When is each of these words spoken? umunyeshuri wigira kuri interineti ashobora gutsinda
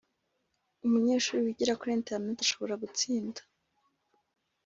umunyeshuri 0.85 1.39
wigira 1.45 1.77
kuri 1.79 1.91
interineti 1.99 2.41
ashobora 2.45 2.79
gutsinda 2.83 3.39